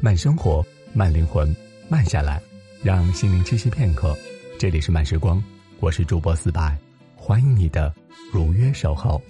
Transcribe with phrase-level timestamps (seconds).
[0.00, 1.54] 慢生活，慢灵魂，
[1.88, 2.40] 慢下来，
[2.82, 4.16] 让心灵栖息片刻。
[4.56, 5.42] 这里是慢时光，
[5.80, 6.78] 我是主播四百，
[7.16, 7.92] 欢迎你的
[8.32, 9.20] 如约守候。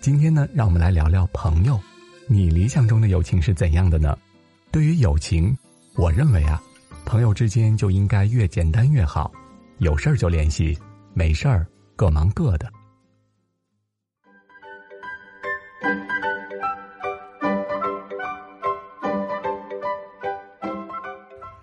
[0.00, 1.78] 今天呢，让我们来聊聊朋友。
[2.26, 4.16] 你理想中的友情是怎样的呢？
[4.72, 5.54] 对于友情，
[6.00, 6.58] 我认为啊，
[7.04, 9.30] 朋友之间就应该越简单越好，
[9.80, 10.74] 有事儿就联系，
[11.12, 12.66] 没事儿各忙各的。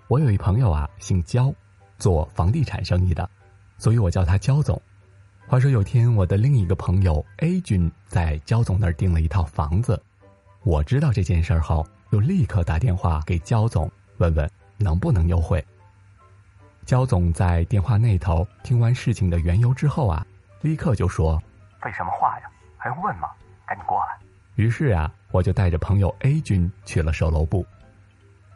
[0.08, 1.52] 我有一朋友啊，姓焦，
[1.98, 3.28] 做房地产生意的，
[3.80, 4.80] 所以我叫他焦总。
[5.48, 10.00] 话说有天，我的另一个朋友 A 君在焦总那儿订了一套房子。
[10.62, 15.64] 我知道这件事后，又立刻打电话给焦总，问问能不能优惠。
[16.86, 20.26] 焦总在电话那头听完事情的缘由之后啊，
[20.62, 21.38] 立刻就说
[21.82, 22.50] ：“废什么话呀？
[22.78, 23.30] 还用问吗？
[23.66, 24.18] 赶紧过来！”
[24.56, 27.66] 于是啊，我就带着朋友 A 君去了售楼部。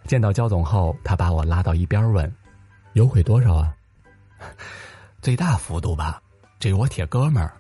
[0.06, 2.34] 见到焦总后，他把我拉到一边问
[2.94, 3.76] ：“优惠多少啊
[5.22, 6.22] ？”“最大幅度吧。”
[6.58, 7.52] 这是我铁哥们儿，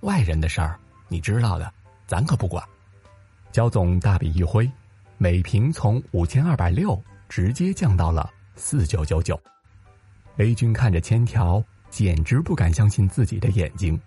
[0.00, 1.72] 外人的事儿你知道的，
[2.06, 2.62] 咱可不管。
[3.52, 4.68] 焦总大笔一挥，
[5.16, 7.00] 每平从五千二百六
[7.34, 9.40] 直接降到了四九九九。
[10.36, 13.98] A 君看着千条，简直不敢相信自己的眼睛。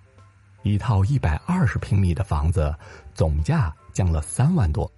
[0.61, 2.71] 一套一百二十平米的房子，
[3.15, 4.91] 总价降了三万多，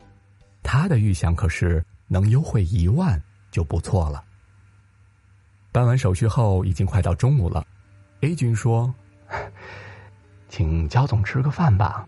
[0.61, 3.17] 他的预想可是能优惠一万
[3.49, 4.21] 就不错了。
[5.71, 7.65] 办完手续后，已经快到中午了。
[8.19, 8.93] A 君说。
[10.49, 12.05] 请焦总吃个饭吧，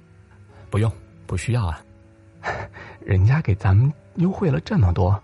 [0.69, 0.91] 不用，
[1.25, 1.81] 不需要啊。
[2.99, 5.21] 人家给咱们优惠了这么多，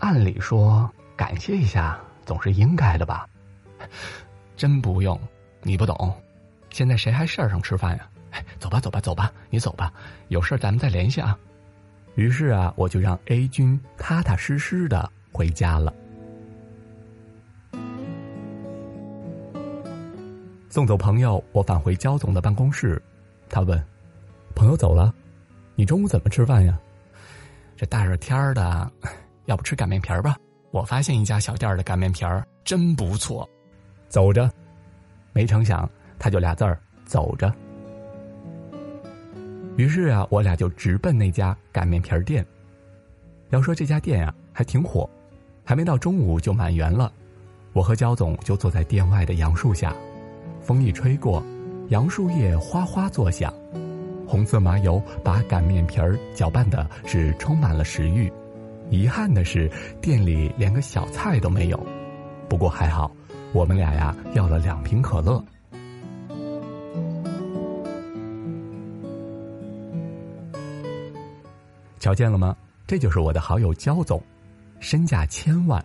[0.00, 3.28] 按理说感谢一下总是应该的吧？
[4.56, 5.18] 真不用，
[5.62, 6.14] 你不懂。
[6.70, 8.08] 现在谁还事儿上吃饭呀？
[8.58, 9.92] 走吧，走吧，走吧，你走吧，
[10.28, 11.38] 有事咱们再联系啊。
[12.14, 15.92] 于是啊，我就让 A 君踏踏实实的回家了。
[20.70, 23.00] 送走朋友，我返回焦总的办公室。
[23.48, 23.84] 他问
[24.54, 25.12] ：“朋友走了，
[25.74, 26.78] 你中午怎么吃饭呀？”
[27.76, 28.90] 这大热天的，
[29.46, 30.36] 要不吃擀面皮儿吧？
[30.70, 33.48] 我发现一家小店的擀面皮儿真不错。
[34.08, 34.50] 走着，
[35.32, 37.52] 没成想他就俩字儿走着。
[39.76, 42.44] 于是啊，我俩就直奔那家擀面皮儿店。
[43.50, 45.08] 要说这家店啊，还挺火，
[45.64, 47.12] 还没到中午就满员了。
[47.72, 49.94] 我和焦总就坐在店外的杨树下。
[50.60, 51.42] 风一吹过，
[51.88, 53.52] 杨树叶哗哗作响，
[54.26, 58.30] 红色麻油把擀面皮儿搅拌的是充满了食欲。
[58.90, 59.70] 遗憾的是，
[60.00, 61.86] 店里连个小菜都没有。
[62.48, 63.10] 不过还好，
[63.52, 65.42] 我们俩呀要了两瓶可乐。
[72.00, 72.56] 瞧见了吗？
[72.86, 74.20] 这就是我的好友焦总，
[74.80, 75.84] 身价千万，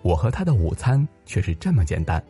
[0.00, 2.22] 我和他的午餐却是这么简单。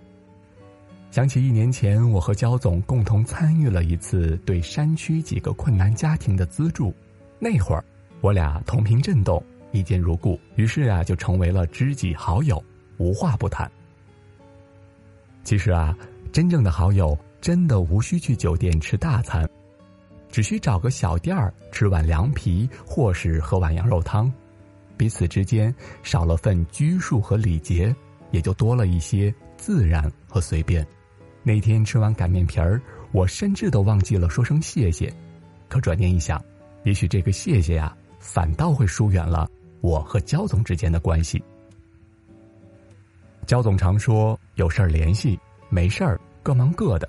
[1.13, 6.93] 想起一年前，我和焦总共同参与了一次对山区几个困难家庭的资助，
[7.39, 7.85] 那会儿
[8.21, 9.41] 我俩同频震动，
[9.77, 12.63] 一见如故，于是啊就成为了知己好友，
[12.97, 13.71] 无话不谈。
[15.45, 15.97] 其实啊，
[16.33, 19.49] 真正的好友真的无需去酒店吃大餐，
[20.31, 24.33] 只需找个小店儿吃碗凉皮，或是喝碗羊肉汤，
[24.97, 25.73] 彼此之间
[26.03, 27.95] 少了份拘束和礼节，
[28.31, 30.85] 也就多了一些自然和随便。
[31.43, 32.81] 那天吃完擀面皮儿，
[33.13, 35.13] 我甚至都忘记了说声谢谢。
[35.69, 36.43] 可转念一想，
[36.83, 39.49] 也许这个谢谢呀，反倒会疏远了
[39.81, 41.43] 我和焦总之间的关系。
[43.47, 45.39] 焦总常说有事儿联系，
[45.69, 47.09] 没事儿各忙各的，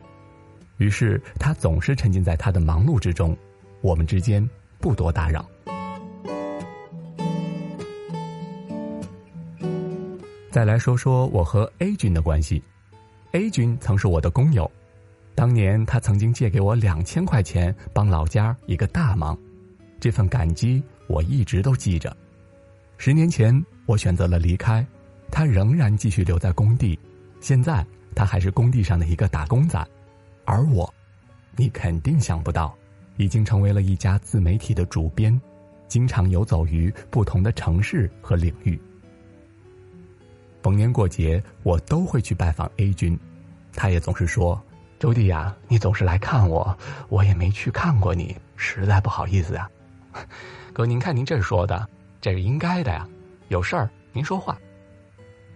[0.77, 3.35] 于是他总是沉浸在他的忙碌之中，
[3.81, 4.47] 我们之间
[4.79, 5.43] 不多打扰。
[10.51, 12.63] 再来说说我和 A 君的关系。
[13.33, 14.69] A 君曾是我的工友，
[15.35, 19.37] 当年他曾经借给我两千块钱帮老家一个大忙，
[19.99, 22.15] 这份感激我一直都记着。
[22.97, 24.85] 十年前我选择了离开，
[25.31, 26.99] 他仍然继续留在工地，
[27.39, 27.85] 现在
[28.15, 29.85] 他还是工地上的一个打工仔，
[30.45, 30.91] 而我，
[31.55, 32.75] 你肯定想不到，
[33.15, 35.39] 已经成为了一家自媒体的主编，
[35.87, 38.79] 经常游走于不同的城市和领域。
[40.63, 43.17] 逢年过节，我都会去拜访 A 君，
[43.73, 44.61] 他也总是说
[44.99, 46.77] ：“周弟呀，你总是来看我，
[47.09, 49.69] 我也没去看过你，实在不好意思呀。
[50.73, 51.87] ”哥，您看您这说的，
[52.27, 53.07] 这是应该的呀。
[53.47, 54.59] 有事儿您说话，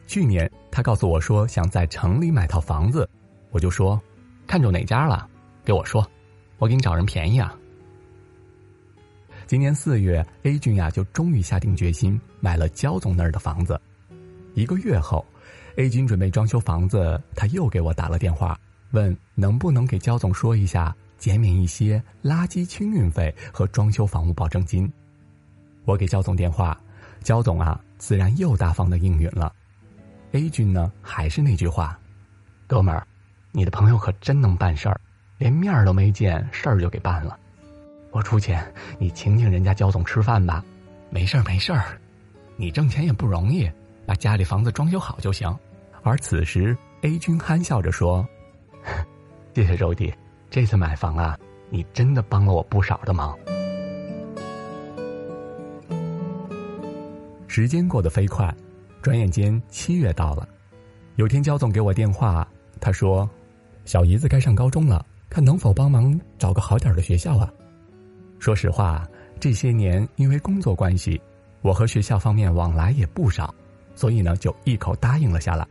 [0.08, 3.10] 去年他告诉我说想在城里买套房子，
[3.50, 4.02] 我就说，
[4.48, 5.28] 看中哪家了，
[5.66, 6.10] 给我说，
[6.60, 7.54] 我给你找人便宜啊。
[9.48, 13.78] 今年四月，A 君呀就终于下定决心买了焦总那儿的房子。
[14.54, 15.26] 一个月后
[15.76, 18.58] ，A 君准备装修房子，他又给我打了电话，
[18.92, 24.90] 问能不能给焦总说一下减免一些垃圾清运费和装修房屋保证金。
[25.86, 26.78] 我给焦总电话，
[27.22, 29.54] 焦总啊自然又大方的应允了。
[30.32, 32.00] A 君呢还是那句话，
[32.68, 33.06] 哥们儿，
[33.52, 35.00] 你的朋友可真能办事儿，
[35.38, 37.38] 连面儿都没见，事儿就给办了。
[38.12, 38.64] 我出钱，
[39.00, 40.64] 你请请人家焦总吃饭吧。
[41.10, 42.00] 没事儿没事儿，
[42.56, 43.70] 你挣钱也不容易，
[44.06, 45.54] 把家里房子装修好就行。
[46.04, 48.28] 而此时，A 君憨笑着说
[49.54, 50.14] ：“谢谢周弟，
[50.50, 51.38] 这次买房啊，
[51.70, 53.38] 你真的帮了我不少的忙。”
[57.54, 58.56] 时间过得飞快，
[59.02, 60.48] 转眼间七月到了。
[61.18, 62.48] 有天焦总给我电话，
[62.80, 63.30] 他说
[63.84, 67.52] ：“小姨子该上高中了，看能否帮忙找个好点的学校啊。”
[68.40, 69.06] 说实话，
[69.38, 71.22] 这些年因为工作关系，
[71.62, 73.54] 我和学校方面往来也不少，
[73.96, 75.68] 所以呢就一口答应了下来。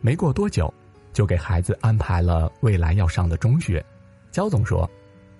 [0.00, 0.72] 没过多久，
[1.12, 3.84] 就给孩子安排了未来要上的中学。
[4.30, 4.88] 焦总说：“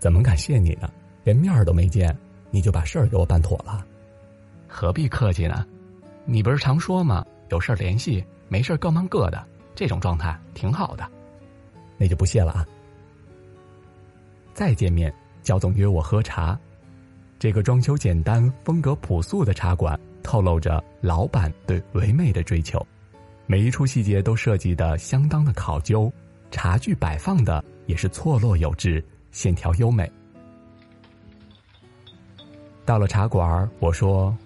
[0.00, 0.90] 怎么感谢你呢？
[1.22, 2.12] 连面都没见，
[2.50, 3.86] 你就把事儿给我办妥了。”
[4.66, 5.64] 何必客气呢？
[6.26, 7.24] 你不是常说吗？
[7.50, 11.08] 有事联系，没事各忙各的，这种状态挺好的。
[11.96, 12.66] 那就不谢了啊。
[14.52, 16.58] 再见面，焦总约我喝茶。
[17.38, 22.84] 这个装修简单、风格朴素的茶馆，透露着老板对唯美的追求，
[23.46, 26.12] 每一处细节都设计的相当的考究，
[26.50, 30.10] 茶具摆放的也是错落有致，线条优美。
[32.84, 34.36] 到了茶馆，我说：“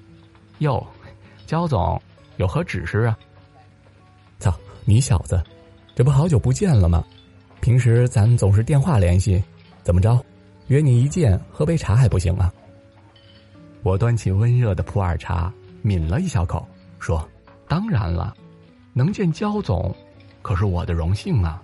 [0.58, 0.84] 哟，
[1.50, 2.00] 焦总，
[2.36, 3.18] 有何指示啊？”
[4.38, 4.54] 操，
[4.84, 5.42] 你小子，
[5.96, 7.04] 这不好久不见了吗？
[7.60, 9.42] 平时咱总是电话联系，
[9.82, 10.24] 怎么着，
[10.68, 12.52] 约你一见喝杯茶还不行吗？
[13.82, 15.52] 我端起温热的普洱茶，
[15.82, 16.64] 抿了一小口，
[17.00, 17.28] 说
[17.66, 18.32] ：“当然了，
[18.92, 19.92] 能见焦总，
[20.42, 21.60] 可是我的荣幸啊。”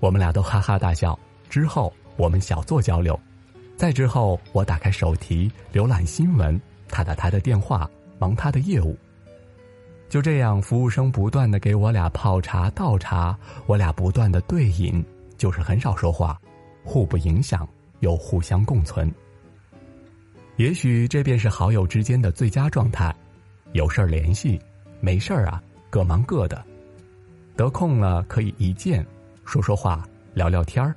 [0.00, 1.18] 我们俩都哈哈大笑。
[1.50, 3.20] 之后我们小坐交流，
[3.76, 6.58] 再之后我打开手提浏览新闻，
[6.88, 7.86] 他打他的电话，
[8.18, 8.96] 忙他的业务。
[10.08, 15.04] 就这样，服务生不断的给我俩泡茶倒茶，我俩不断的对饮，
[15.36, 16.40] 就是很少说话，
[16.82, 17.68] 互不影响，
[18.00, 19.12] 又互相共存。
[20.56, 23.14] 也许这便是好友之间的最佳状态，
[23.72, 24.58] 有事儿联系，
[25.00, 26.64] 没事儿啊各忙各的，
[27.54, 29.06] 得空了可以一见，
[29.44, 30.96] 说说话，聊聊天儿。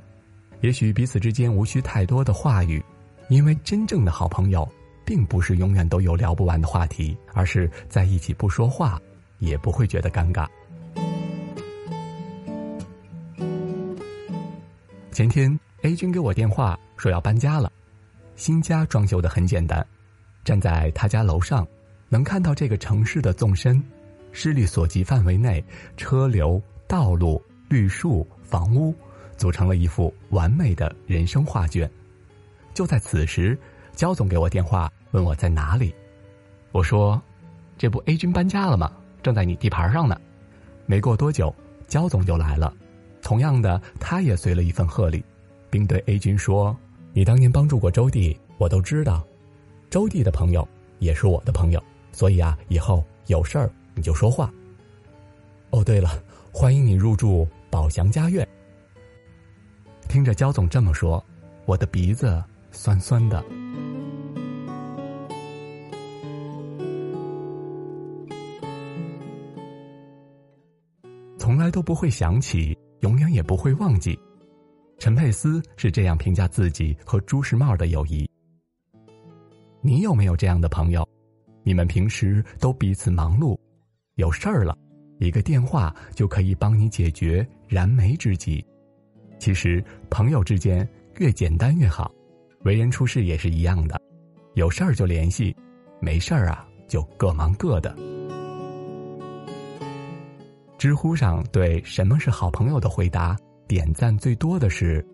[0.61, 2.81] 也许彼此之间无需太多的话语，
[3.27, 4.67] 因为真正的好朋友，
[5.11, 8.97] 并不是永远都有聊不完的话题，而是在一起不说话，
[9.39, 10.47] 也不会觉得尴尬。
[15.11, 17.69] 前天 A 君给我电话说要搬家了。
[18.37, 19.85] 新家装修的很简单，
[20.45, 21.67] 站在他家楼上，
[22.07, 23.83] 能看到这个城市的纵深，
[24.31, 25.61] 视力所及范围内，
[25.97, 28.95] 车流、道路、绿树、房屋，
[29.35, 31.91] 组成了一幅完美的人生画卷。
[32.73, 33.59] 就在此时，
[33.93, 35.93] 焦总给我电话，问我在哪里。
[36.71, 37.21] 我说
[37.77, 38.91] ：“这不 A 君搬家了吗？
[39.21, 40.19] 正在你地盘上呢。”
[40.85, 41.53] 没过多久，
[41.87, 42.73] 焦总就来了，
[43.21, 45.23] 同样的，他也随了一份贺礼，
[45.69, 46.75] 并对 A 君说。
[47.13, 49.25] 你当年帮助过周弟，我都知道。
[49.89, 50.67] 周弟的朋友
[50.99, 54.49] 也是我的朋友，所以啊，以后有事儿你就说话。
[55.71, 58.47] 哦，对了，欢迎你入住宝祥家苑。
[60.07, 61.23] 听着焦总这么说，
[61.65, 62.41] 我的鼻子
[62.71, 63.43] 酸酸的。
[71.61, 74.17] 来都不会想起，永远也不会忘记。
[74.97, 78.27] 陈佩斯是这样评价自己和朱时茂的友谊。
[79.81, 81.07] 你有没有这样的朋友？
[81.63, 83.57] 你们平时都彼此忙碌，
[84.15, 84.75] 有事儿了，
[85.19, 88.65] 一个电话就可以帮你解决燃眉之急。
[89.39, 90.87] 其实朋友之间
[91.19, 92.11] 越简单越好，
[92.63, 94.01] 为人处事也是一样的，
[94.55, 95.55] 有事儿就联系，
[95.99, 97.95] 没事儿啊就各忙各的。
[100.81, 103.37] 知乎上对什么是好朋友的回答。
[103.67, 105.05] 点赞最多的是，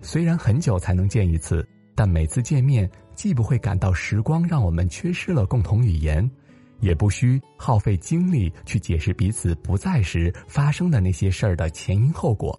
[0.00, 6.30] 虽然很久才能见一次，但每次见面既不会感到时光让我们缺失了共同语言，
[6.78, 12.56] 也不需耗费精力去解释彼此不在时发生的那些事儿的前因后果，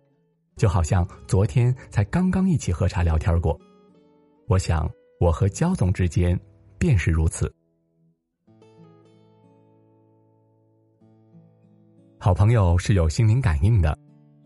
[0.58, 3.58] 就好像昨天才刚刚一起喝茶聊天过。
[4.50, 6.38] 我想，我和焦总之间
[6.78, 7.50] 便是如此。
[12.26, 13.96] 好朋友是有心灵感应的，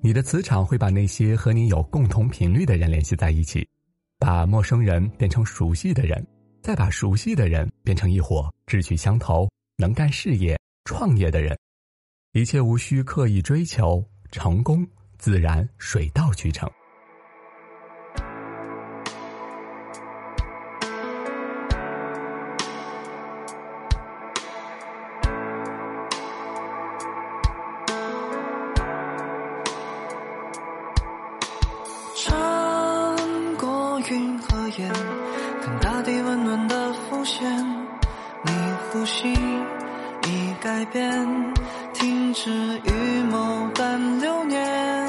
[0.01, 3.65] 你的磁场会把那些和你有共同频率的人联系在一起，
[4.17, 6.21] 把陌生人变成熟悉的人，
[6.61, 11.57] 再把熟悉的人变成一伙志趣相投、能干事业、创业的人。
[12.33, 14.85] 一切无需刻意追求，成功
[15.17, 16.69] 自然水到渠成。
[41.19, 41.53] 改变，
[41.93, 42.49] 停止
[42.85, 45.05] 预谋但流年。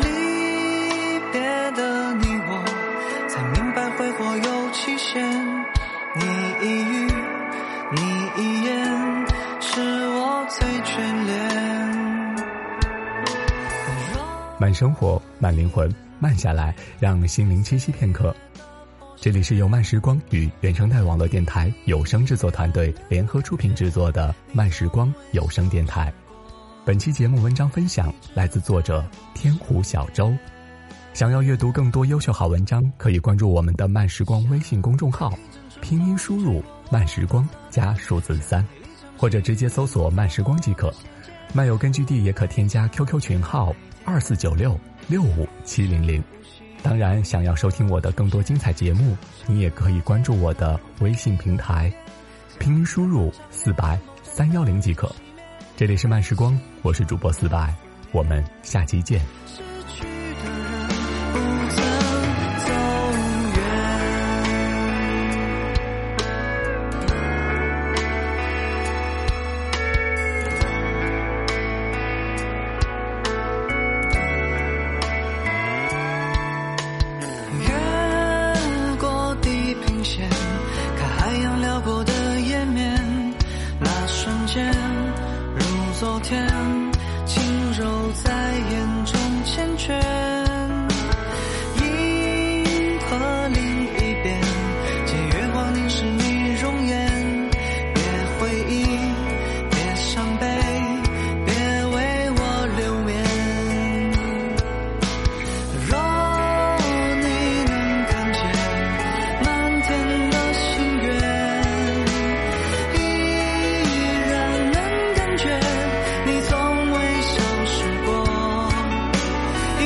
[0.00, 1.40] 离别
[1.72, 2.64] 的你我，
[3.28, 5.22] 才明白挥霍有期限。
[6.16, 6.24] 你
[6.62, 7.08] 一语，
[7.92, 8.00] 你
[8.36, 9.26] 一言，
[9.60, 11.30] 是我最眷恋。
[14.58, 15.92] 慢生活，慢灵魂。
[16.18, 18.34] 慢下来，让心灵栖息片刻。
[19.20, 26.10] 这里是由慢时光与原生态网络电台有声制作团队联合出品制作的慢时光有声电台。
[26.86, 30.34] 本期节目文章分享来自作者天湖小周。
[31.12, 35.30] 想要阅读更多优秀好文章，可以关注我们的慢时光微信公众号，
[35.82, 38.66] 拼音输入“慢时光”加数字三，
[39.18, 40.90] 或者直接搜索“慢时光”即可。
[41.52, 44.80] 漫友根据地也可添加 QQ 群号二四九六。
[45.08, 46.22] 六五七零零，
[46.82, 51.92] 当然，想要收听我的更多精彩节目，你也可以关注我的微信平台，
[52.58, 55.10] 拼音输入四百三幺零即可。
[55.76, 57.74] 这里是慢时光，我是主播四百，
[58.12, 59.69] 我们下期见。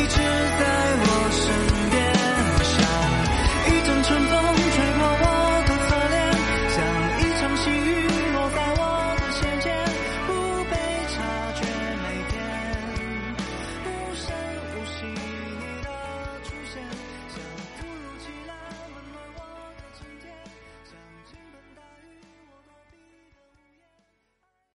[0.07, 0.44] creatures.